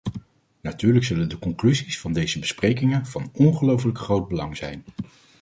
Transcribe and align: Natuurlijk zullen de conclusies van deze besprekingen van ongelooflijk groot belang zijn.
Natuurlijk 0.63 1.05
zullen 1.05 1.29
de 1.29 1.39
conclusies 1.39 1.99
van 1.99 2.13
deze 2.13 2.39
besprekingen 2.39 3.05
van 3.05 3.29
ongelooflijk 3.33 3.97
groot 3.97 4.27
belang 4.27 4.57
zijn. 4.57 4.83